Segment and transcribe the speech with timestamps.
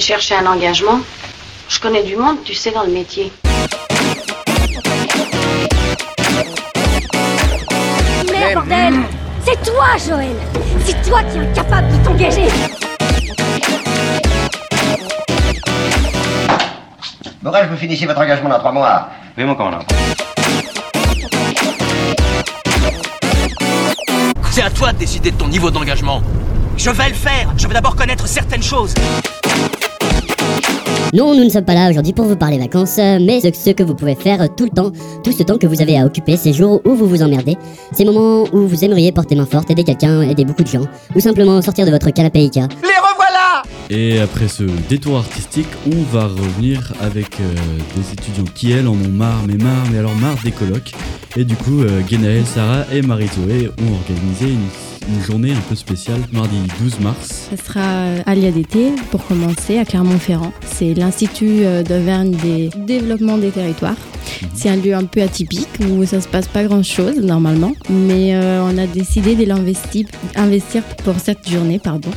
[0.00, 0.98] Je vais chercher un engagement.
[1.68, 3.30] Je connais du monde, tu sais, dans le métier.
[8.32, 8.94] Mais bordel
[9.44, 10.36] C'est toi, Joël
[10.86, 12.46] C'est toi qui es incapable de t'engager
[17.42, 19.08] Morel, vous finissez votre engagement dans trois mois.
[19.36, 19.84] Oui, mon commandant.
[24.50, 26.22] C'est à toi de décider de ton niveau d'engagement.
[26.78, 27.52] Je vais le faire.
[27.58, 28.94] Je vais d'abord connaître certaines choses.
[31.12, 33.96] Non, nous ne sommes pas là aujourd'hui pour vous parler vacances, mais ce que vous
[33.96, 34.92] pouvez faire tout le temps,
[35.24, 37.56] tout ce temps que vous avez à occuper, ces jours où vous vous emmerdez,
[37.92, 40.86] ces moments où vous aimeriez porter main forte, aider quelqu'un, aider beaucoup de gens,
[41.16, 42.60] ou simplement sortir de votre canapé Ikea.
[42.60, 43.19] Les revoilà
[43.90, 47.54] Et après ce détour artistique, on va revenir avec euh,
[47.96, 50.92] des étudiants qui, elles, en ont marre, mais marre, mais alors marre des colloques.
[51.36, 54.68] Et du coup, euh, Guénaël, Sarah et Marie-Zoé ont organisé une
[55.08, 57.48] une journée un peu spéciale, mardi 12 mars.
[57.50, 60.52] Ça sera à l'IADT pour commencer à Clermont-Ferrand.
[60.64, 63.96] C'est l'Institut d'Auvergne des développements des territoires.
[64.54, 68.34] C'est un lieu un peu atypique où ça se passe pas grand chose normalement, mais
[68.34, 72.10] euh, on a décidé de l'investir investir pour cette journée, pardon,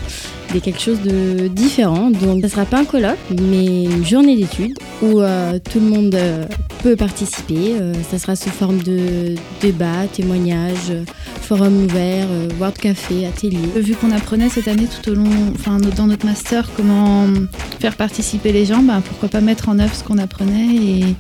[0.62, 2.10] quelque chose de différent.
[2.12, 6.16] Donc, ça sera pas un colloque, mais une journée d'études où euh, tout le monde
[6.16, 6.46] euh,
[6.82, 7.76] peut participer.
[7.80, 10.94] Euh, ça sera sous forme de débat, témoignages,
[11.42, 12.28] forum ouvert,
[12.60, 13.68] word café, atelier.
[13.76, 17.28] Vu qu'on apprenait cette année tout au long, enfin dans notre master, comment
[17.80, 21.16] faire participer les gens, bah, pourquoi pas mettre en œuvre ce qu'on apprenait et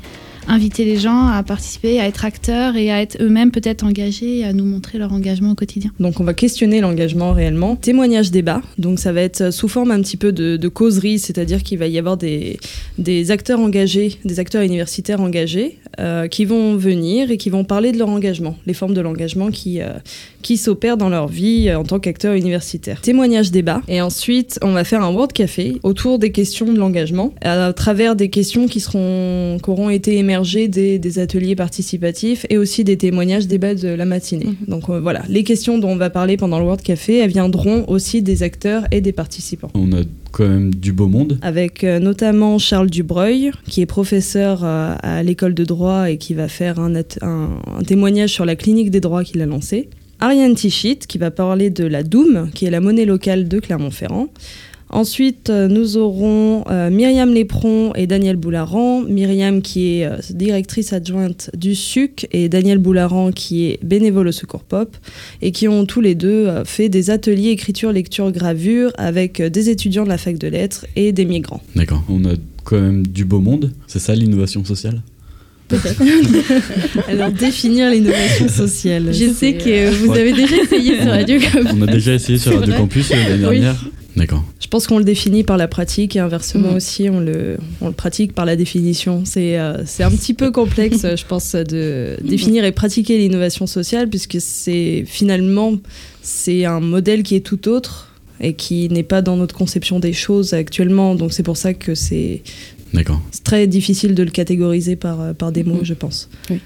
[0.48, 4.46] inviter les gens à participer, à être acteurs et à être eux-mêmes peut-être engagés et
[4.46, 5.92] à nous montrer leur engagement au quotidien.
[6.00, 7.76] Donc on va questionner l'engagement réellement.
[7.76, 11.78] Témoignage débat, donc ça va être sous forme un petit peu de, causerie, c'est-à-dire qu'il
[11.78, 12.58] va y avoir des,
[13.32, 18.00] acteurs engagés, des acteurs universitaires engagés euh, qui vont venir et qui vont parler de
[18.00, 19.94] leur engagement, les formes de l'engagement qui, euh,
[20.56, 23.02] s'opèrent dans leur vie euh, en tant qu'acteurs universitaires.
[23.02, 27.34] Témoignage débat, et ensuite on va faire un World Café autour des questions de l'engagement,
[27.42, 32.58] à travers des questions qui, seront, qui auront été émergées des, des, ateliers participatifs et
[32.58, 34.46] aussi des témoignages débats de la matinée.
[34.46, 34.70] Mmh.
[34.70, 37.86] Donc euh, voilà, les questions dont on va parler pendant le World Café, elles viendront
[37.88, 39.70] aussi des acteurs et des participants.
[39.76, 40.02] On a
[40.32, 41.38] quand même du beau monde.
[41.42, 46.34] Avec euh, notamment Charles Dubreuil, qui est professeur euh, à l'école de droit et qui
[46.34, 49.90] va faire un, un, un témoignage sur la clinique des droits qu'il a lancée.
[50.20, 54.30] Ariane Tichit, qui va parler de la Doum, qui est la monnaie locale de Clermont-Ferrand.
[54.94, 59.02] Ensuite, euh, nous aurons euh, Myriam Lépron et Daniel Boularan.
[59.02, 64.32] Myriam qui est euh, directrice adjointe du SUC et Daniel Boularan qui est bénévole au
[64.32, 64.96] Secours Pop
[65.42, 69.50] et qui ont tous les deux euh, fait des ateliers écriture, lecture, gravure avec euh,
[69.50, 71.64] des étudiants de la fac de lettres et des migrants.
[71.76, 72.04] D'accord.
[72.08, 72.34] On a
[72.64, 73.72] quand même du beau monde.
[73.88, 75.02] C'est ça l'innovation sociale?
[75.70, 76.04] Peut-être.
[77.08, 79.06] Alors, définir l'innovation sociale.
[79.12, 80.20] Je sais que vous Ouais.
[80.20, 81.72] avez déjà essayé sur Radio Campus.
[81.76, 83.62] On a déjà essayé sur Radio Campus l'année Oui.
[84.16, 84.44] D'accord.
[84.62, 86.76] Je pense qu'on le définit par la pratique et inversement Mm.
[86.76, 89.24] aussi, on le, on le pratique par la définition.
[89.26, 94.10] C'est euh, c'est un petit peu complexe, je pense, de définir et pratiquer l'innovation sociale,
[94.10, 95.74] puisque c'est finalement
[96.22, 98.10] c'est un modèle qui est tout autre
[98.40, 101.16] et qui n'est pas dans notre conception des choses actuellement.
[101.16, 102.42] Donc c'est pour ça que c'est
[102.94, 103.22] D'accord.
[103.32, 106.30] c'est très difficile de le catégoriser par, euh, par des mots, je pense.
[106.50, 106.60] Oui.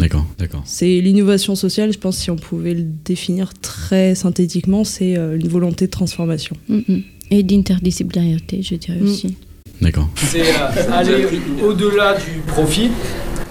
[0.00, 0.26] D'accord.
[0.38, 0.62] D'accord.
[0.64, 5.48] C'est l'innovation sociale, je pense, si on pouvait le définir très synthétiquement, c'est euh, une
[5.48, 6.56] volonté de transformation.
[6.68, 7.02] Mm, mm.
[7.32, 9.04] Et d'interdisciplinarité, je dirais Mm.
[9.04, 9.36] aussi.
[9.80, 10.08] D'accord.
[10.16, 11.26] C'est euh, aller
[11.62, 12.90] au-delà du profit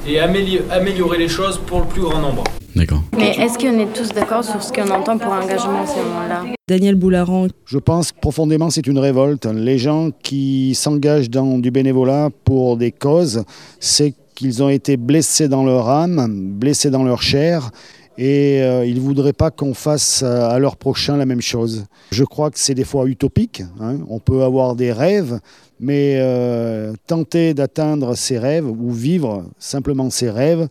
[0.07, 2.43] et améliorer, les choses pour le plus grand nombre.
[2.75, 3.03] D'accord.
[3.17, 6.45] Mais est-ce qu'on est tous d'accord sur ce qu'on entend pour engagement à ce moment-là?
[6.67, 7.47] Daniel Boularan.
[7.65, 9.45] Je pense que profondément c'est une révolte.
[9.47, 13.43] Les gens qui s'engagent dans du bénévolat pour des causes,
[13.79, 17.71] c'est qu'ils ont été blessés dans leur âme, blessés dans leur chair,
[18.17, 21.83] et euh, ils ne voudraient pas qu'on fasse euh, à leur prochain la même chose.
[22.11, 23.63] Je crois que c'est des fois utopique.
[23.81, 23.97] hein.
[24.07, 25.41] On peut avoir des rêves,
[25.81, 30.67] mais euh, tenter d'atteindre ses rêves ou vivre simplement ses rêves,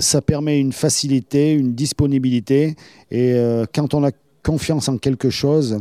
[0.00, 2.74] ça permet une facilité, une disponibilité.
[3.10, 3.36] Et
[3.74, 4.10] quand on a
[4.42, 5.76] confiance en quelque chose,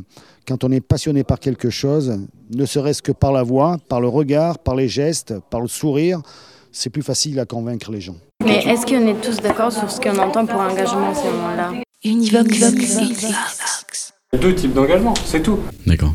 [0.46, 2.20] quand on est passionné par quelque chose,
[2.54, 6.22] ne serait-ce que par la voix, par le regard, par les gestes, par le sourire,
[6.72, 8.18] c'est plus facile à convaincre les gens.
[8.44, 11.72] Mais est-ce qu'on est tous d'accord sur ce qu'on entend pour engagement à ce moment-là
[12.04, 12.60] Univox.
[12.72, 14.14] Univox.
[14.40, 15.60] Deux types d'engagement, c'est tout.
[15.86, 16.14] D'accord.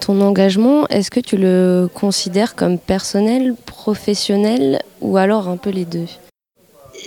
[0.00, 5.84] Ton engagement, est-ce que tu le considères comme personnel, professionnel ou alors un peu les
[5.84, 6.06] deux?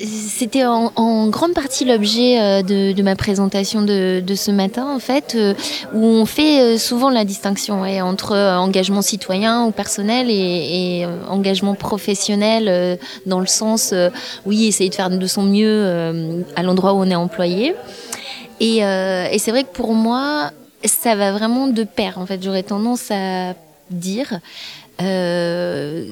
[0.04, 4.94] C'était en, en, grande partie l'objet euh, de, de, ma présentation de, de, ce matin,
[4.94, 5.54] en fait, euh,
[5.94, 11.76] où on fait euh, souvent la distinction entre engagement citoyen ou personnel et, et engagement
[11.76, 13.94] professionnel, dans le sens,
[14.46, 17.76] oui, essayer de faire de son mieux à l'endroit où on est employé.
[18.60, 20.52] Et, et c'est vrai que pour moi,
[20.84, 22.18] ça va vraiment de pair.
[22.18, 23.54] En fait, j'aurais tendance à
[23.92, 24.40] dire
[24.98, 26.06] que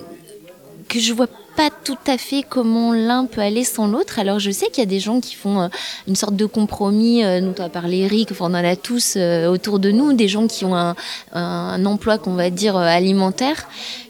[0.91, 4.19] je vois pas tout à fait comment l'un peut aller sans l'autre.
[4.19, 5.67] Alors je sais qu'il y a des gens qui font euh,
[6.07, 9.47] une sorte de compromis, euh, dont on a parlé Eric, on en a tous euh,
[9.47, 10.95] autour de nous, des gens qui ont un,
[11.33, 13.67] un emploi qu'on va dire alimentaire,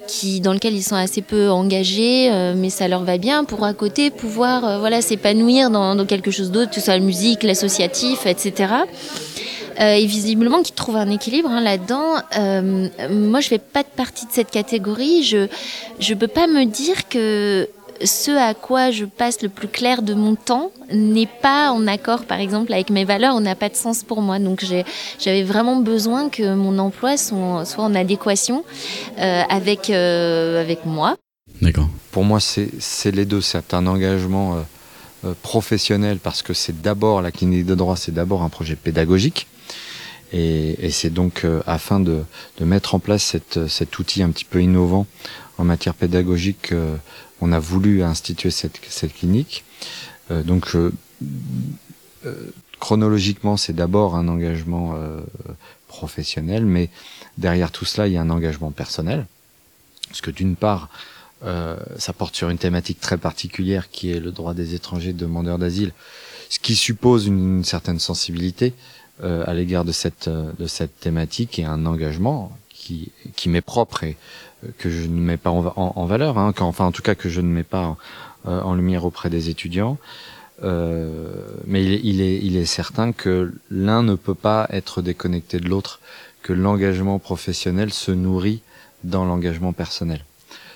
[0.07, 3.73] qui dans lequel ils sont assez peu engagés, mais ça leur va bien pour à
[3.73, 8.25] côté pouvoir voilà s'épanouir dans, dans, quelque chose d'autre, que ce soit la musique, l'associatif,
[8.25, 8.73] etc.
[9.79, 12.15] Euh, et visiblement qui trouve un équilibre hein, là-dedans.
[12.37, 15.23] Euh, moi, je fais pas de partie de cette catégorie.
[15.23, 15.47] Je
[15.99, 17.67] je peux pas me dire que
[18.03, 22.25] ce à quoi je passe le plus clair de mon temps n'est pas en accord,
[22.25, 24.39] par exemple, avec mes valeurs, n'a pas de sens pour moi.
[24.39, 24.63] Donc
[25.19, 28.63] j'avais vraiment besoin que mon emploi soit, soit en adéquation
[29.19, 31.15] euh, avec, euh, avec moi.
[31.61, 31.87] D'accord.
[32.11, 33.41] Pour moi, c'est les deux.
[33.41, 34.63] C'est un engagement
[35.41, 39.47] professionnel parce que c'est d'abord, la clinique de droit, c'est d'abord un projet pédagogique.
[40.33, 42.23] Et, et c'est donc euh, afin de,
[42.57, 45.05] de, mettre en place cette, cet outil un petit peu innovant
[45.57, 46.95] en matière pédagogique, euh,
[47.39, 49.63] on a voulu instituer cette, cette clinique.
[50.31, 50.91] Euh, donc euh,
[52.79, 54.97] chronologiquement, c'est d'abord un engagement
[55.87, 56.89] professionnel, mais
[57.37, 59.25] derrière tout cela, il y a un engagement personnel.
[60.09, 60.89] Parce que d'une part,
[61.45, 65.57] euh, ça porte sur une thématique très particulière qui est le droit des étrangers demandeurs
[65.57, 65.91] d'asile,
[66.49, 68.73] ce qui suppose une, une certaine sensibilité
[69.21, 74.03] euh, à l'égard de cette, de cette thématique et un engagement qui, qui m'est propre
[74.03, 74.17] et
[74.63, 77.15] euh, que je ne mets pas en, en, valeur, hein, quand, enfin en tout cas
[77.15, 77.97] que je ne mets pas en,
[78.47, 79.97] euh, en lumière auprès des étudiants.
[80.63, 81.31] Euh,
[81.65, 85.59] mais il est, il, est, il est certain que l'un ne peut pas être déconnecté
[85.59, 85.99] de l'autre,
[86.41, 88.61] que l'engagement professionnel se nourrit
[89.03, 90.23] dans l'engagement personnel.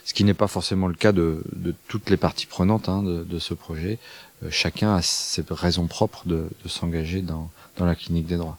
[0.04, 3.24] Ce qui n'est pas forcément le cas de, de toutes les parties prenantes hein, de,
[3.24, 4.00] de, ce projet.
[4.44, 8.58] Euh, chacun a ses raisons propres de, de s'engager dans, dans la clinique des droits.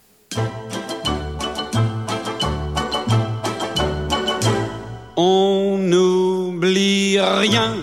[5.16, 7.74] On n'oublie rien,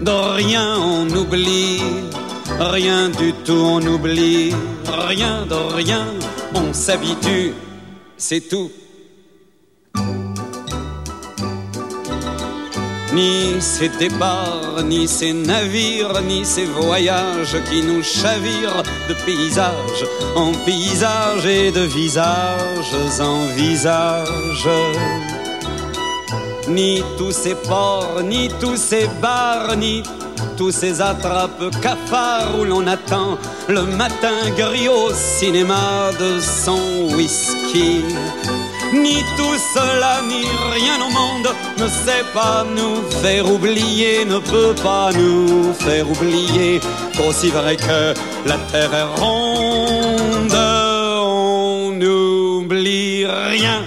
[0.00, 1.80] de rien on oublie,
[2.58, 4.52] rien du tout on oublie,
[4.92, 6.06] rien de rien,
[6.54, 7.52] on s'habitue,
[8.16, 8.70] c'est tout.
[13.16, 20.04] Ni ces départs, ni ces navires, ni ces voyages qui nous chavirent de paysage
[20.34, 24.68] en paysage et de visages en visage.
[26.68, 30.02] Ni tous ces ports, ni tous ces bars, ni
[30.58, 38.04] tous ces attrapes cafards où l'on attend le matin gris au cinéma de son whisky.
[38.92, 41.48] Ni tout cela, ni rien au monde
[41.78, 46.80] ne sait pas nous faire oublier, ne peut pas nous faire oublier.
[47.16, 48.14] Qu'aussi vrai que
[48.46, 53.82] la terre est ronde, on n'oublie rien,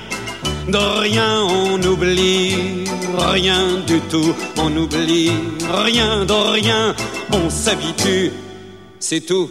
[0.67, 2.85] de rien on oublie
[3.17, 5.31] rien du tout, on oublie
[5.85, 6.95] rien de rien,
[7.33, 8.31] on s'habitue,
[8.99, 9.49] c'est tout.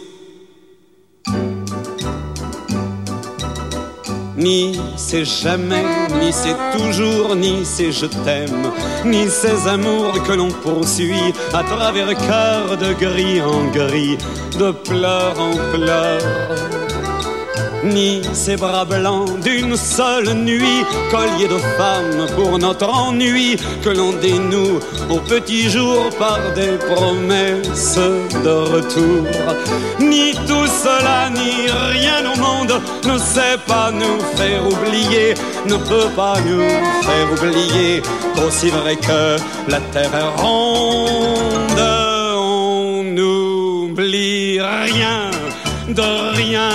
[4.39, 5.83] Ni c'est jamais,
[6.21, 8.71] ni c'est toujours, ni c'est je t'aime,
[9.03, 14.17] ni ces amours que l'on poursuit à travers cœur de gris en gris,
[14.57, 16.78] de pleurs en pleurs
[17.83, 24.13] ni ces bras blancs d'une seule nuit, collier de femmes pour notre ennui, que l'on
[24.13, 27.99] dénoue au petit jour par des promesses
[28.43, 29.25] de retour.
[29.99, 35.33] Ni tout cela, ni rien au monde ne sait pas nous faire oublier,
[35.65, 36.67] ne peut pas nous
[37.07, 38.01] faire oublier,
[38.45, 39.37] aussi vrai que
[39.69, 41.81] la terre est ronde,
[42.35, 45.31] on n'oublie rien
[45.93, 46.69] de rien,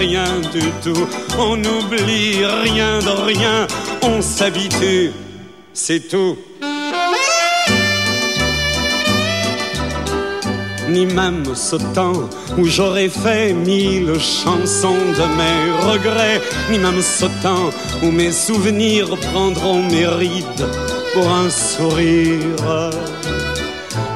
[0.00, 1.06] rien du tout,
[1.38, 3.66] on n'oublie rien de rien,
[4.02, 5.12] on s'habitue,
[5.74, 6.38] c'est tout.
[10.88, 12.20] Ni même ce temps
[12.58, 15.60] où j'aurais fait mille chansons de mes
[15.92, 16.40] regrets,
[16.70, 17.68] ni même ce temps
[18.02, 20.66] où mes souvenirs prendront mes rides
[21.12, 22.90] pour un sourire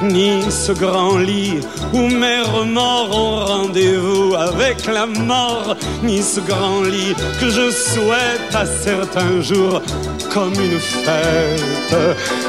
[0.04, 1.60] ni ce grand lit
[1.92, 8.54] où mes remords ont rendez-vous avec la mort, ni ce grand lit que je souhaite
[8.54, 9.80] à certains jours
[10.32, 11.96] comme une fête.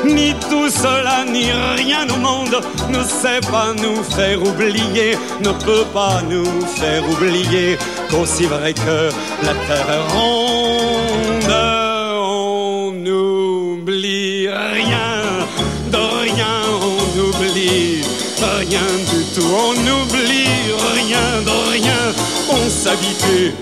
[0.05, 2.59] Ni tout cela, ni rien au monde
[2.89, 7.77] ne sait pas nous faire oublier, ne peut pas nous faire oublier
[8.09, 9.09] qu'aussi vrai que
[9.45, 11.04] la terre est ronde,
[19.57, 22.13] on n'oublie rien de rien,
[22.51, 23.53] on s'habitue.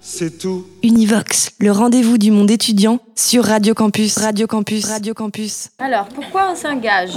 [0.00, 0.66] C'est tout.
[0.82, 4.18] Univox, le rendez-vous du monde étudiant sur Radio Campus.
[4.18, 4.84] Radio Campus.
[4.86, 5.68] Radio Campus.
[5.78, 7.12] Alors, pourquoi on s'engage?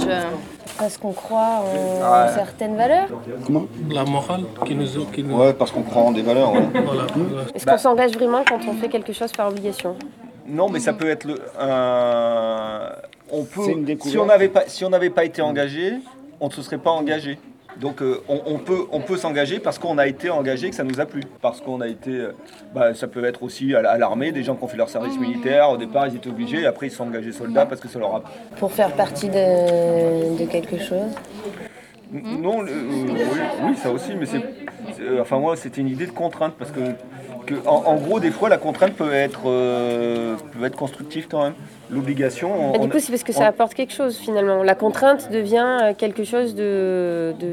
[0.78, 2.32] Parce qu'on croit en Ouais.
[2.34, 3.08] certaines valeurs.
[3.46, 3.66] Comment?
[3.90, 4.86] La morale qui nous...
[5.12, 5.36] Qui nous...
[5.36, 6.52] Ouais, parce qu'on croit en des valeurs.
[6.52, 6.68] ouais.
[6.84, 7.06] Voilà.
[7.54, 7.72] Est-ce Bah.
[7.72, 9.96] qu'on s'engage vraiment quand on fait quelque chose par obligation?
[10.46, 11.36] Non, mais ça peut être le.
[13.30, 13.62] On peut.
[13.64, 14.18] C'est une Si découverte.
[14.22, 15.94] on n'avait pas, si on n'avait pas été engagé,
[16.40, 17.38] on ne se serait pas engagé.
[17.80, 20.84] Donc euh, on, on peut, on peut s'engager parce qu'on a été engagé, que ça
[20.84, 21.22] nous a plu.
[21.42, 22.32] Parce qu'on a été, euh,
[22.74, 24.88] bah, ça peut être aussi à, la- à l'armée, des gens qui ont fait leur
[24.88, 25.70] service militaire.
[25.70, 27.98] Au départ, ils étaient obligés, et après ils se sont engagés soldats parce que ça
[27.98, 28.22] leur a.
[28.58, 31.10] Pour faire partie de, de quelque chose.
[32.12, 32.74] Non, le- euh,
[33.08, 34.40] oui, oui, ça aussi, mais c'est,
[34.96, 36.80] c'est- euh, enfin moi, c'était une idée de contrainte parce que,
[37.44, 41.42] que en, en gros, des fois, la contrainte peut être, euh, peut être constructive quand
[41.42, 41.54] même.
[41.90, 42.50] L'obligation.
[42.70, 44.62] on- Et Du coup, c'est parce que on- ça apporte quelque chose finalement.
[44.62, 47.46] La contrainte devient euh, quelque chose de, de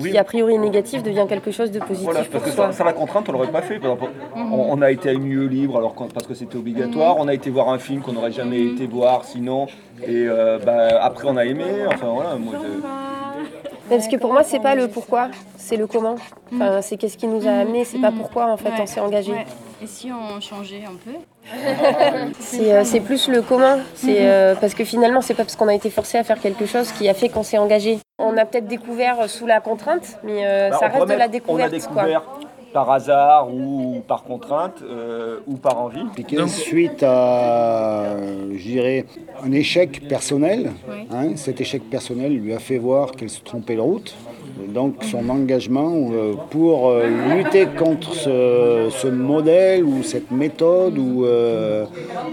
[0.00, 0.10] Oui.
[0.12, 2.66] qui a priori négatif devient quelque chose de positif Voilà, pour parce que soi.
[2.66, 3.78] sans, sans la contrainte, on l'aurait pas fait.
[3.78, 4.52] Par exemple, Mhm.
[4.52, 7.16] on, on a été à une lieu libre alors parce que c'était obligatoire.
[7.16, 7.22] Mhm.
[7.22, 9.66] On a été voir un film qu'on n'aurait jamais été voir sinon.
[10.02, 11.64] Et euh, bah, après, on a aimé.
[11.92, 16.16] Enfin voilà, moi, je- Parce que pour moi, c'est pas le pourquoi, c'est le comment.
[16.52, 19.00] Enfin, c'est qu'est-ce qui nous a amené, c'est pas pourquoi en fait Ouais, on s'est
[19.00, 19.32] engagé.
[19.80, 21.16] Et si on changeait un peu
[22.40, 23.78] C'est euh, c'est plus le comment.
[23.94, 26.66] C'est euh, parce que finalement, c'est pas parce qu'on a été forcé à faire quelque
[26.66, 27.98] chose qui a fait qu'on s'est engagé.
[28.18, 31.70] On a peut-être découvert sous la contrainte, mais euh, Bah, ça reste de la découverte.
[31.72, 32.22] On a découvert
[32.72, 36.04] par hasard ou par contrainte euh, ou par envie.
[36.46, 38.16] Suite à,
[38.52, 39.06] je dirais,
[39.42, 40.70] un échec personnel,
[41.10, 44.14] hein, cet échec personnel lui a fait voir qu'elle se trompait de route.
[44.68, 51.24] Donc son engagement euh, pour euh, lutter contre ce, ce modèle ou cette méthode, ou,
[51.24, 51.84] euh,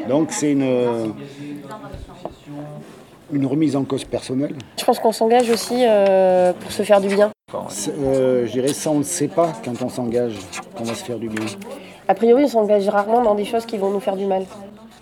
[0.09, 1.13] donc c'est une,
[3.31, 4.55] une remise en cause personnelle.
[4.79, 7.29] Je pense qu'on s'engage aussi euh, pour se faire du bien.
[7.89, 10.37] Euh, je dirais ça on ne sait pas quand on s'engage
[10.75, 11.45] qu'on va se faire du bien.
[12.07, 14.45] A priori, on s'engage rarement dans des choses qui vont nous faire du mal.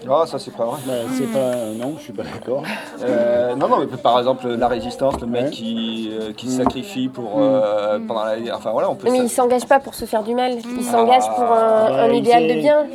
[0.09, 0.79] Ah, ça c'est pas vrai.
[0.85, 2.63] Bah, c'est pas, non, je suis pas d'accord.
[3.03, 7.07] Euh, non, non, mais par exemple la résistance, le mec qui, euh, qui se sacrifie
[7.07, 9.09] pour euh, pendant la, enfin voilà, on peut.
[9.09, 10.57] Mais il s'engage pas pour se faire du mal.
[10.77, 12.85] Il s'engage pour un, Ah, idéal de bien.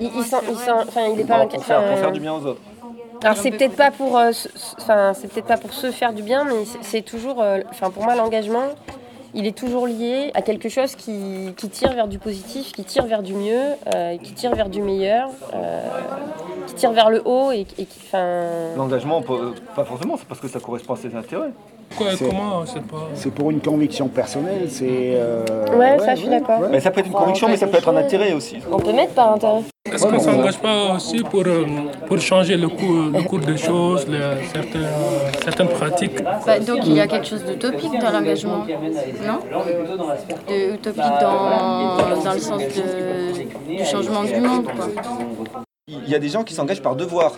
[0.00, 0.40] Il, il est pas.
[0.40, 2.60] Pour, faire, pour enfin, faire du bien aux autres.
[3.22, 4.30] Alors c'est peut-être pas pour, euh,
[4.80, 8.02] enfin c'est peut-être pas pour se faire du bien, mais c'est- toujours, euh, enfin pour
[8.04, 8.64] moi l'engagement,
[9.34, 13.04] il est toujours lié à quelque chose qui, qui tire vers du positif, qui tire
[13.06, 13.60] vers du mieux,
[13.94, 15.82] euh, qui tire vers du meilleur, euh,
[16.66, 18.36] qui tire vers le haut et, et qui, enfin.
[18.76, 19.22] L'engagement,
[19.74, 21.50] pas forcément, c'est parce que ça correspond à ses intérêts.
[22.16, 22.28] C'est-
[23.14, 24.86] C'est pour une conviction personnelle, c'est...
[25.14, 25.44] euh,
[25.76, 26.60] Ouais, ça, je suis d'accord.
[26.70, 28.56] Mais ça peut être une conviction, mais ça peut être un intérêt aussi.
[28.72, 29.60] On peut mettre par intérêt.
[29.96, 31.64] Est-ce qu'on ne s'engage pas aussi pour, euh,
[32.06, 34.86] pour changer le cours, le cours des choses, les- certaines,
[35.42, 36.22] certaines pratiques?
[36.22, 38.58] Bah, donc il y a quelque chose d'utopique dans l'engagement,
[39.30, 39.38] non?
[40.48, 44.86] De, Utopique dans, dans le sens de- du changement du monde, quoi.
[45.88, 47.32] Il y a des gens qui s'engagent par devoir.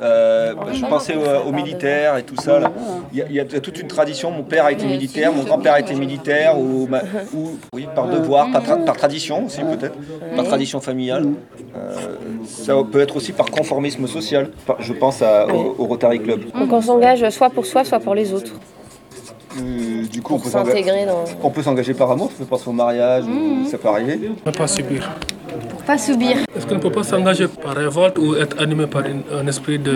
[0.00, 2.58] Euh, je pensais aux, aux militaires et tout ça.
[2.58, 2.72] là.
[3.12, 4.30] Il y, a, il y a toute une tradition.
[4.30, 7.02] Mon père a été militaire, mon grand-père a été militaire, ou, ma-
[7.34, 9.94] ou- oui, par devoir, par, tra- par tradition aussi peut-être,
[10.36, 11.26] par tradition familiale.
[11.76, 11.92] Euh,
[12.46, 14.50] ça peut être aussi par conformisme social.
[14.80, 16.40] Je pense à- au, au Rotary Club.
[16.58, 18.52] Donc on s'engage soit pour soi, soit pour les autres.
[19.60, 22.68] Euh, du coup, on Pour peut dans- on peut s'engager par amour, ça fait penser
[22.68, 24.32] au mariage, ou ça peut arriver.
[24.44, 25.08] Ne pas subir.
[25.86, 26.38] Pas subir.
[26.56, 29.78] Est-ce qu'on ne peut pas s'engager par révolte ou être animé par une- un esprit
[29.78, 29.92] de,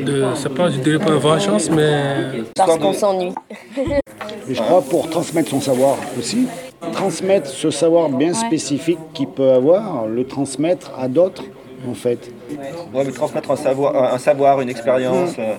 [0.00, 2.42] de c'est pas, je dirais pas vengeance, mais...
[2.56, 3.32] Parce qu'on s'ennuie.
[4.48, 6.46] Et je crois pour transmettre son savoir aussi,
[6.92, 11.44] transmettre ce savoir bien spécifique qu'il peut avoir, le transmettre à d'autres
[11.88, 12.30] en fait.
[12.94, 15.54] Ouais, mais transmettre un savoir, un savoir une expérience, euh,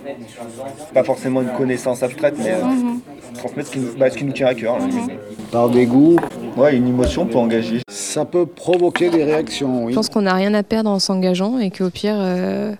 [0.93, 2.61] pas forcément une connaissance abstraite, mais euh,
[3.37, 4.79] transmettre ce qui, nous, bah, ce qui nous tient à cœur.
[4.79, 4.85] là.
[5.51, 6.15] Par dégoût.
[6.55, 7.81] Ouais, une émotion peut engager.
[7.89, 9.91] Ça peut provoquer des réactions, oui.
[9.91, 12.73] Je pense qu'on n'a rien à perdre en s'engageant et qu'au pire, euh,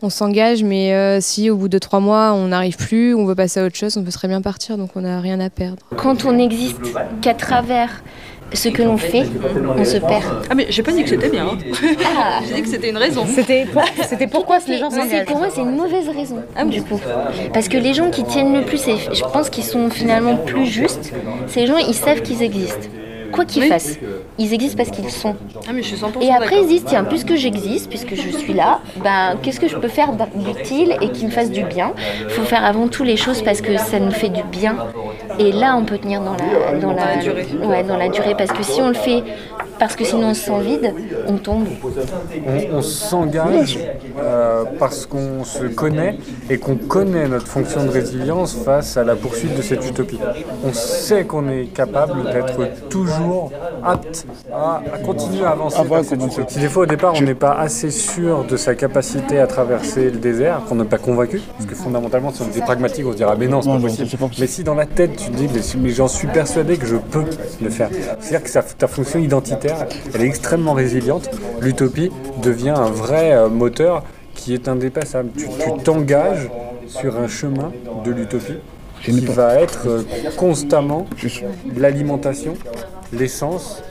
[0.00, 3.34] on s'engage, mais euh, si au bout de trois mois on n'arrive plus, on veut
[3.34, 5.82] passer à autre chose, on peut très bien partir, donc on n'a rien à perdre.
[5.96, 6.80] Quand on n'existe
[7.20, 8.02] qu'à travers
[8.52, 9.24] ce que l'on fait,
[9.76, 10.22] on se perd.
[10.50, 11.46] Ah mais j'ai pas dit que c'était bien.
[11.46, 11.58] hein.
[12.16, 12.40] Ah.
[12.48, 13.24] j'ai dit que c'était une raison.
[13.26, 16.36] C'était pour- c'était pourquoi les gens s'engagent Pour moi, c'est une mauvaise raison,
[16.66, 17.00] du coup.
[17.52, 20.66] Parce que les gens qui tiennent le plus, et je pense qu'ils sont finalement plus
[20.66, 21.12] justes,
[21.48, 22.86] ces gens, ils savent qu'ils existent.
[23.34, 23.68] Quoi qu'ils Oui.
[23.68, 23.98] fassent,
[24.38, 25.36] ils existent parce qu'ils sont.
[25.68, 28.54] Ah mais je suis 100% Et après, ils disent, tiens, puisque j'existe, puisque je suis
[28.54, 31.92] là, ben, qu'est-ce que je peux faire d'utile et qui me fasse du bien?
[32.22, 34.76] Il faut faire avant tout les choses parce que ça nous fait du bien.
[35.38, 37.46] Et là, on peut tenir dans la, dans la, durée.
[37.64, 38.34] Ouais, dans la durée.
[38.36, 39.22] Parce que si on le fait
[39.78, 40.94] parce que sinon on se sent vide,
[41.26, 41.66] on tombe.
[42.46, 43.78] On, on s'engage
[44.18, 46.18] euh, parce qu'on se connaît
[46.50, 50.20] et qu'on connaît notre fonction de résilience face à la poursuite de cette utopie.
[50.64, 53.50] On sait qu'on est capable d'être toujours
[53.82, 56.54] apte à, à continuer à avancer vers cette utopie.
[56.54, 60.10] Si des fois au départ on n'est pas assez sûr de sa capacité à traverser
[60.10, 63.16] le désert, qu'on n'est pas convaincu, parce que fondamentalement si on était pragmatique on se
[63.16, 64.18] dirait mais non c'est pas possible.
[64.38, 67.24] Mais si dans la tête tu te dis mais, j'en suis persuadé que je peux
[67.62, 67.88] le faire.
[68.20, 69.63] C'est-à-dire que ta fonction identitaire
[70.14, 71.30] elle est extrêmement résiliente.
[71.60, 72.10] L'utopie
[72.42, 74.02] devient un vrai euh, moteur
[74.34, 75.30] qui est indépassable.
[75.36, 75.46] Tu
[75.84, 76.50] t'engages
[76.86, 77.72] sur un chemin
[78.04, 78.58] de l'utopie
[79.02, 80.02] qui va être euh,
[80.36, 81.06] constamment
[81.76, 82.54] l'alimentation,
[83.12, 83.82] l'essence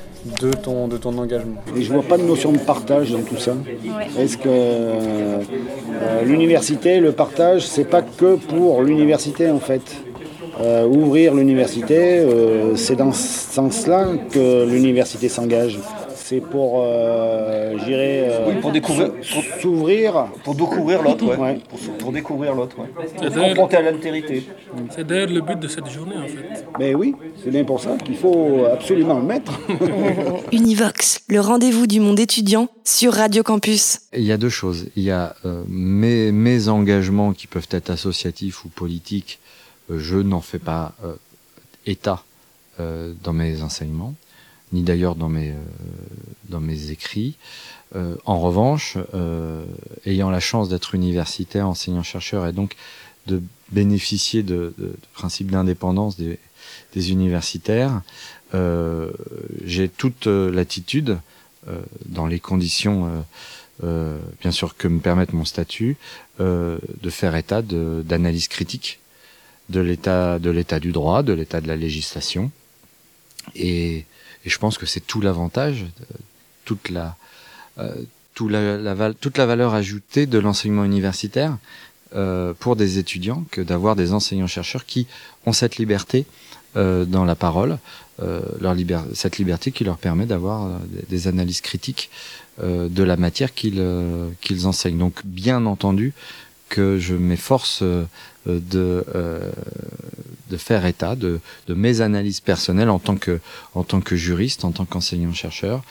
[0.41, 1.61] de ton, de ton engagement.
[1.75, 3.53] Et je vois pas de notion de partage dans tout ça.
[4.17, 5.41] Est-ce que euh,
[6.25, 9.81] l'université, le partage, c'est pas que pour l'université en fait?
[10.61, 15.79] Euh, ouvrir l'université, euh, c'est dans ce sens-là que l'université s'engage.
[16.15, 20.27] C'est pour, euh, je dirais, euh, Oui, pour découvrir- s'ou- s'ouvrir.
[20.43, 21.35] Pour découvrir l'autre, ouais.
[21.37, 21.57] Ouais.
[21.67, 22.85] Pour, pour découvrir l'autre, ouais.
[23.19, 24.43] C'est Pour confronter à l'altérité.
[24.95, 26.65] C'est d'ailleurs le but de cette journée en fait.
[26.79, 29.59] Mais oui, c'est bien pour ça qu'il faut absolument le mettre.
[30.51, 33.99] Univox, le rendez-vous du monde étudiant sur Radio Campus.
[34.15, 34.85] Il y a deux choses.
[34.95, 39.39] Il y a euh, mes, mes engagements qui peuvent être associatifs ou politiques.
[39.89, 41.15] Euh, je n'en fais pas euh,
[41.85, 42.23] état
[42.79, 44.15] euh, dans mes enseignements,
[44.71, 45.53] ni d'ailleurs dans mes,
[46.49, 47.35] dans mes écrits.
[48.25, 48.97] En revanche,
[50.07, 52.75] ayant la chance d'être universitaire, enseignant-chercheur et donc
[53.27, 53.39] de
[53.71, 56.39] bénéficier de, de, de principe d'indépendance des,
[56.95, 58.01] des universitaires,
[58.53, 59.11] euh,
[59.63, 61.19] j'ai toute l'attitude,
[61.67, 63.23] euh, dans les conditions,
[63.83, 65.97] euh, bien sûr, que me permettent mon statut,
[66.39, 68.99] de faire état d'analyse critique
[69.69, 72.51] de l'état de l'état du droit, de l'état de la législation,
[73.55, 74.05] et,
[74.45, 76.15] je pense que c'est tout l'avantage, euh,
[76.65, 77.15] toute la,
[77.77, 77.95] euh,
[78.33, 81.57] toute la valeur ajoutée de l'enseignement universitaire
[82.13, 85.07] euh, pour des étudiants que d'avoir des enseignants-chercheurs qui
[85.45, 86.25] ont cette liberté
[86.75, 87.77] dans la parole,
[89.13, 92.09] cette liberté qui leur permet d'avoir des, analyses critiques
[92.59, 93.79] de la matière qu'ils
[94.41, 94.97] qu'ils enseignent.
[94.97, 96.13] Donc bien entendu
[96.73, 98.05] que je m'efforce euh,
[98.47, 99.51] de, euh,
[100.49, 103.39] de faire état de, de mes analyses personnelles en tant que,
[103.75, 105.83] en tant que juriste, en tant qu'enseignant-chercheur,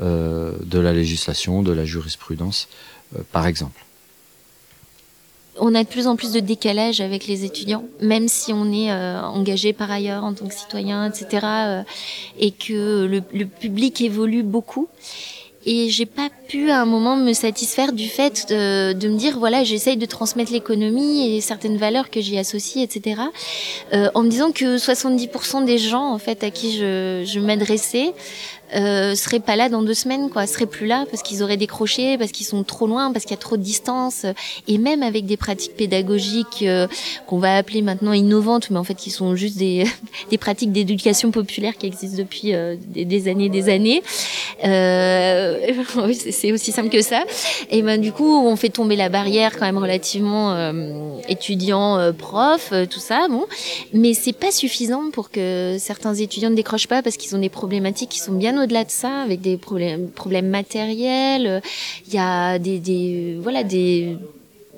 [0.00, 2.68] euh, de la législation, de la jurisprudence,
[3.32, 3.84] par exemple.
[5.58, 8.90] On a de plus en plus de décalage avec les étudiants, même si on est
[8.92, 11.84] engagé par ailleurs en tant que citoyen, etc.
[12.38, 14.88] et que le public évolue beaucoup.
[15.66, 19.38] Et j'ai pas pu à un moment me satisfaire du fait de, de me dire
[19.38, 23.20] voilà j'essaye de transmettre l'économie et certaines valeurs que j'y associe etc.
[23.92, 28.14] Euh, en me disant que 70% des gens en fait à qui je, je m'adressais
[28.74, 32.16] euh, seraient pas là dans deux semaines quoi, seraient plus là parce qu'ils auraient décroché,
[32.18, 34.26] parce qu'ils sont trop loin, parce qu'il y a trop de distance
[34.68, 36.86] et même avec des pratiques pédagogiques euh,
[37.26, 39.84] qu'on va appeler maintenant innovantes mais en fait qui sont juste des
[40.30, 44.02] des pratiques d'éducation populaire qui existent depuis euh, des, des années des années.
[44.64, 45.58] Euh,
[46.12, 47.22] c'est- aussi simple que ça.
[47.70, 50.92] Et ben du coup, on fait tomber la barrière quand même relativement euh,
[51.28, 53.28] étudiant, euh, prof, tout ça.
[53.30, 53.44] Bon,
[53.92, 57.48] mais c'est pas suffisant pour que certains étudiants ne décrochent pas parce qu'ils ont des
[57.48, 61.46] problématiques qui sont bien au-delà de ça, avec des problèmes, problèmes matériels.
[61.46, 61.60] euh,
[62.06, 64.16] Il y a des, des voilà des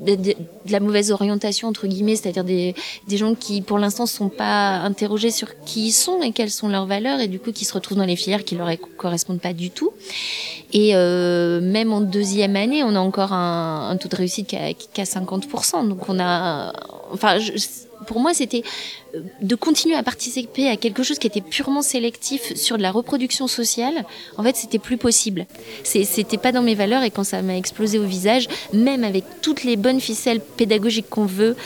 [0.01, 0.35] de,
[0.69, 2.75] la mauvaise orientation entre guillemets, c'est-à-dire des,
[3.09, 6.69] des gens qui pour l'instant sont pas interrogés sur qui ils sont et quelles sont
[6.69, 9.53] leurs valeurs et du coup qui se retrouvent dans les filières qui leur correspondent pas
[9.53, 9.93] du tout.
[10.73, 14.73] Et euh, même en deuxième année, on a encore un, taux de réussite qui a,
[14.73, 15.87] qui a 50%.
[15.89, 16.73] Donc on a,
[17.13, 17.39] enfin,
[18.07, 18.63] pour moi, c'était
[19.15, 22.91] euh, de continuer à participer à quelque chose qui était purement sélectif sur de la
[22.91, 24.05] reproduction sociale.
[24.37, 25.47] En fait, c'était plus possible.
[25.85, 29.65] C'était pas dans mes valeurs et quand ça m'a explosé au visage, même avec toutes
[29.65, 31.57] les bonnes ficelles pédagogiques qu'on veut,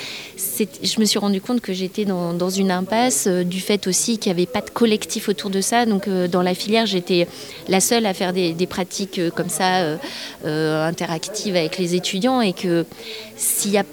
[0.83, 4.33] je me suis rendu compte que j'étais dans, une impasse euh, du fait aussi qu'il
[4.33, 5.87] n'y avait pas de collectif autour de ça.
[5.87, 7.27] Donc euh, dans la filière, j'étais
[7.69, 9.97] la seule à faire des, pratiques comme ça
[10.45, 12.85] interactives avec les étudiants et que
[13.37, 13.85] s'il y a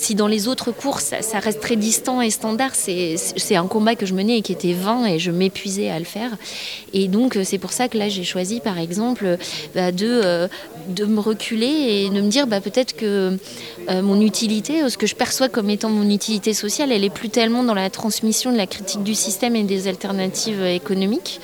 [0.00, 3.16] si dans les autres cours, ça, reste très distant et standard, c'est
[3.54, 6.30] un combat que je menais et qui était vain et je m'épuisais à le faire.
[6.94, 9.36] Et donc, euh, c'est pour ça que là, j'ai choisi, par exemple,
[9.74, 10.48] bah, de, euh,
[10.88, 13.36] de me reculer et de me dire bah, peut-être que
[13.90, 17.28] euh, mon utilité, ce que je perçois comme étant mon utilité sociale, elle est plus
[17.28, 21.40] tellement dans la transmission de la critique du système et des alternatives économiques,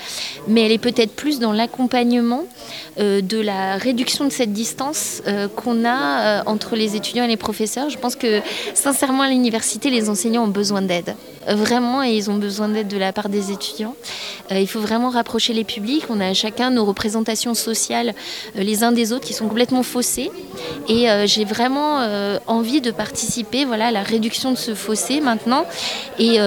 [0.48, 2.44] mais elle est peut-être plus dans l'accompagnement
[2.98, 7.28] euh, de la réduction de cette distance euh, qu'on a euh, entre les étudiants et
[7.28, 7.90] les professeurs.
[7.90, 8.40] Je pense que
[8.74, 11.16] sincèrement à l'université, les enseignants ont besoin d'aide.
[11.48, 13.94] Vraiment, et ils ont besoin d'aide de la part des étudiants.
[14.50, 16.04] il faut vraiment rapprocher les publics.
[16.10, 18.14] On a chacun nos représentations sociales
[18.56, 20.32] les uns des autres qui sont complètement faussées.
[20.88, 22.00] Et j'ai vraiment
[22.48, 25.64] envie de participer voilà, à la réduction de ce fossé maintenant
[26.18, 26.38] et,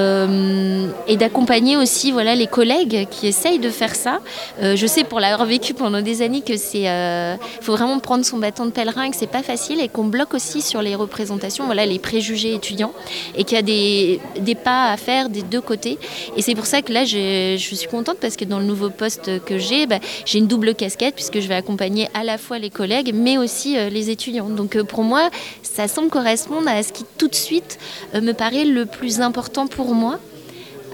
[1.15, 4.19] d'accompagner aussi voilà, les collègues qui essayent de faire ça.
[4.61, 8.37] je sais pour l'avoir vécu pendant des années que c'est euh, faut vraiment prendre son
[8.37, 11.65] bâton de pèlerin et que c'est pas facile et qu'on bloque aussi sur les représentations,
[11.65, 12.93] voilà les préjugés étudiants
[13.35, 15.97] et qu'il y a des, des, pas à faire des deux côtés.
[16.37, 19.43] Et c'est pour ça que là je suis contente parce que dans le nouveau poste
[19.45, 22.69] que j'ai, bah, j'ai une double casquette puisque je vais accompagner à la fois les
[22.69, 24.49] collègues mais aussi euh, les étudiants.
[24.49, 25.29] Donc euh, pour moi
[25.63, 27.77] ça semble correspondre à ce qui tout de suite
[28.13, 30.19] me paraît le plus important pour moi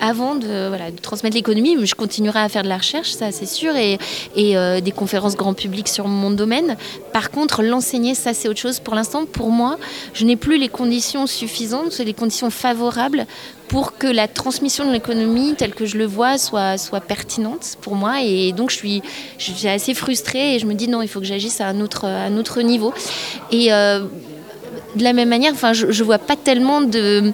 [0.02, 1.76] avant de, transmettre l'économie.
[1.86, 3.98] Je continuerai à faire de la recherche, ça c'est sûr, et,
[4.38, 6.78] euh, des conférences grand public sur mon domaine.
[7.14, 8.80] Par contre, l'enseigner, ça c'est autre chose.
[8.80, 9.78] Pour l'instant, pour moi,
[10.14, 13.26] je n'ai plus les conditions suffisantes, les conditions favorables
[13.68, 16.78] pour que la transmission de l'économie telle que je le vois soit,
[17.08, 18.22] pertinente pour moi.
[18.22, 19.02] Et donc je suis,
[19.68, 22.94] assez frustrée et je me dis non, il faut que j'agisse à un autre, niveau.
[23.52, 24.06] Et euh,
[24.96, 27.34] de la même manière, je ne vois pas tellement de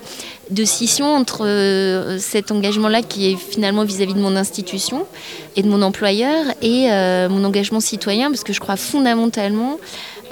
[0.52, 5.08] de scission entre euh, cet engagement-là qui est finalement vis-à-vis de mon institution
[5.56, 9.80] et de mon employeur et euh, mon engagement citoyen parce que je crois fondamentalement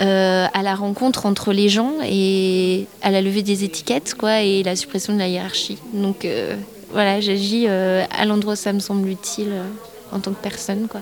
[0.02, 4.62] euh, à la rencontre entre les gens et à la levée des étiquettes quoi, et
[4.62, 5.78] la suppression de la hiérarchie.
[5.94, 6.28] Donc
[6.92, 9.54] voilà, j'agis à l'endroit où ça me semble utile
[10.12, 10.88] en tant que personne.
[10.90, 11.02] Quoi.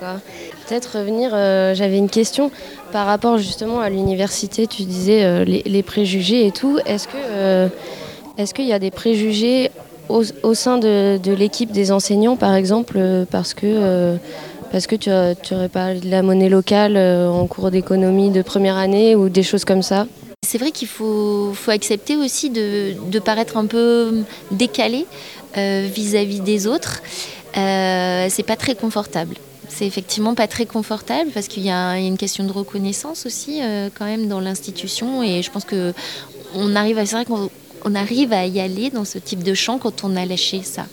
[0.00, 0.20] D'accord.
[0.68, 1.30] Peut-être revenir,
[1.74, 2.50] j'avais une question.
[2.92, 6.78] Par rapport justement à l'université, tu disais euh, les, préjugés et tout.
[6.86, 7.68] Est-ce euh,
[8.38, 9.70] est-ce qu'il y a des préjugés
[10.08, 14.16] au, sein de, l'équipe des enseignants, par exemple, euh, parce que
[14.70, 19.16] parce que tu n'aurais pas de la monnaie locale en cours d'économie de première année
[19.16, 20.06] ou des choses comme ça?
[20.46, 25.06] C'est vrai qu'il faut, faut, accepter aussi de, de, paraître un peu décalé
[25.56, 27.02] vis-à-vis -vis des autres.
[27.54, 29.34] c'est pas très confortable
[29.68, 33.88] c'est effectivement pas très confortable parce qu'il y, a une question de reconnaissance aussi euh,
[33.96, 35.92] quand même dans l'institution et je pense que
[36.54, 39.78] on arrive à c'est vrai qu'on arrive à y aller dans ce type de champ
[39.78, 40.86] quand on a lâché ça.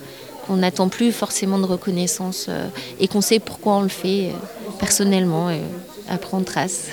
[0.50, 2.68] On n'attend plus forcément de reconnaissance euh,
[3.00, 4.32] et qu'on sait pourquoi on le fait euh,
[4.80, 5.62] personnellement et
[6.10, 6.88] après on trace.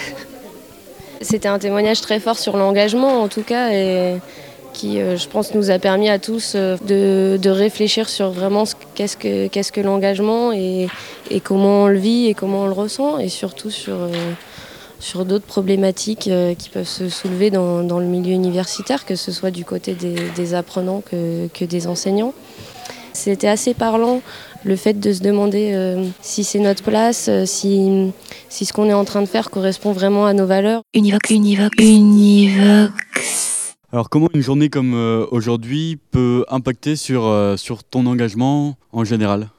[1.21, 3.71] C'était un témoignage très fort sur l'engagement en tout cas
[4.73, 6.77] qui, euh, je pense, nous a permis à tous euh,
[7.39, 10.89] de, réfléchir sur vraiment qu'est-ce que, que l'engagement et,
[11.45, 14.11] comment on le vit et comment on le ressent, et surtout sur, euh,
[15.01, 19.65] sur d'autres problématiques qui peuvent se soulever dans, le milieu universitaire, que ce soit du
[19.65, 22.33] côté des, apprenants que, des enseignants.
[23.13, 24.23] C'était assez parlant
[24.65, 28.13] le fait de se demander si c'est notre place, si,
[28.49, 30.83] si ce qu'on est en train de faire correspond vraiment à nos valeurs.
[30.95, 33.52] Univox, Univox, Univox.
[33.95, 39.05] Alors comment une journée comme euh, aujourd'hui peut impacter sur, euh, sur ton engagement en
[39.05, 39.51] général?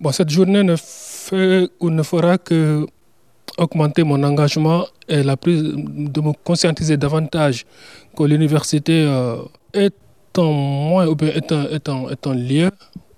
[0.00, 2.86] Bon, Cette journée ne, fait, ou ne fera que
[3.58, 7.66] augmenter mon engagement et la prise, de me conscientiser davantage
[8.16, 9.42] que l'université euh,
[9.74, 9.94] est
[10.38, 11.68] un moins est un,
[12.08, 12.70] est, un, lieu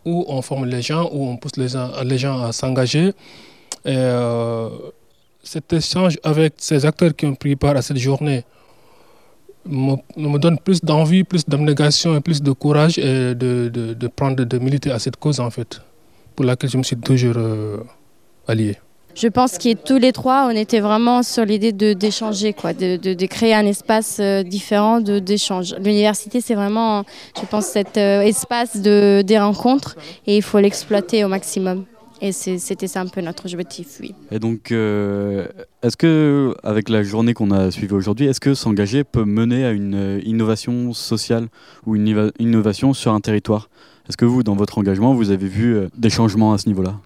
[0.04, 3.12] où on forme les gens, où on pousse les gens, les gens à s'engager.
[3.84, 4.12] Et
[5.44, 8.44] cet échange avec ces acteurs qui ont pris part à cette journée
[9.66, 14.90] me, donne plus d'envie, plus d'abnégation et plus de courage de, de, prendre, de militer
[14.90, 15.80] à cette cause en fait,
[16.34, 17.78] pour laquelle je me suis toujours euh,
[18.46, 18.76] allié.
[19.14, 23.14] Je pense que tous les trois, on était vraiment sur l'idée d'échanger, quoi, de, de,
[23.14, 25.76] de, créer un espace euh, différent d'échange.
[25.78, 27.04] L'université, c'est vraiment,
[27.40, 29.94] je pense, cet euh, espace de, des rencontres
[30.26, 31.84] et il faut l'exploiter au maximum.
[32.26, 34.14] Et c'était ça un peu notre objectif, oui.
[34.30, 35.46] Et donc, euh,
[35.82, 39.72] est-ce que, avec la journée qu'on a suivie aujourd'hui, est-ce que s'engager peut mener à
[39.72, 41.48] une euh, innovation sociale
[41.84, 43.68] ou une innovation sur un territoire?
[44.08, 46.98] Est-ce que vous, dans votre engagement, vous avez vu euh, des changements à ce niveau-là?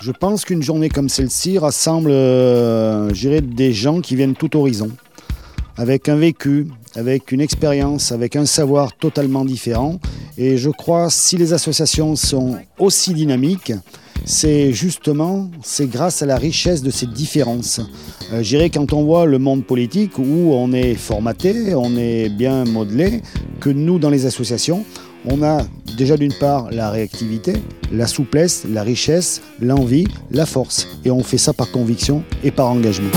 [0.00, 4.90] Je pense qu'une journée comme celle-ci rassemble, euh, des gens qui viennent tout horizon,
[5.76, 9.98] avec un vécu, avec une expérience, avec un savoir totalement différent.
[10.38, 13.72] Et je crois si les associations sont aussi dynamiques,
[14.24, 17.80] c'est justement, c'est grâce à la richesse de ces différences.
[18.32, 22.28] Euh, je dirais quand on voit le monde politique où on est formaté, on est
[22.28, 23.22] bien modelé,
[23.60, 24.84] que nous dans les associations,
[25.26, 25.62] on a
[25.96, 27.54] déjà d'une part la réactivité,
[27.92, 30.88] la souplesse, la richesse, l'envie, la force.
[31.04, 33.10] Et on fait ça par conviction et par engagement.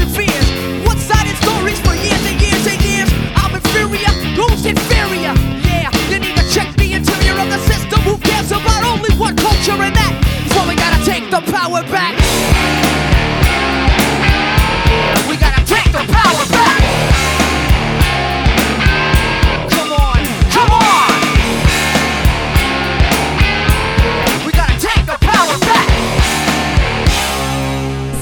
[0.00, 3.10] One-sided stories for years and years and years.
[3.52, 5.34] Inferior, who's inferior?
[5.68, 8.00] Yeah, you need to check the interior of the system.
[8.00, 10.14] Who cares about only one culture and that?
[10.54, 12.09] So we gotta take the power back.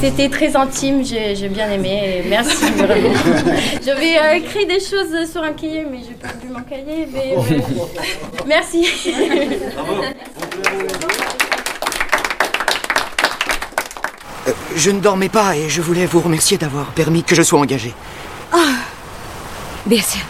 [0.08, 2.22] C'était très intime, j'ai bien aimé.
[2.24, 3.12] et Merci vraiment.
[3.84, 7.06] J'avais euh, écrit des choses sur un cahier, mais j'ai perdu mon cahier.
[7.12, 7.58] Mais, euh,
[8.46, 8.88] merci.
[14.46, 17.60] Euh, je ne dormais pas et je voulais vous remercier d'avoir permis que je sois
[17.60, 17.92] engagé.
[18.50, 18.76] Ah,
[19.84, 20.22] bien sûr.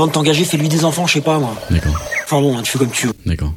[0.00, 1.54] Avant de t'engager, fais-lui des enfants, je sais pas moi.
[1.68, 1.92] D'accord.
[2.24, 3.12] Enfin bon, hein, tu fais comme tu veux.
[3.26, 3.52] D'accord.